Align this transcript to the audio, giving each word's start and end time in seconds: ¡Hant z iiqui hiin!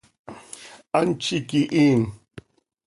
¡Hant 0.97 1.21
z 1.25 1.27
iiqui 1.37 1.61
hiin! 1.73 2.01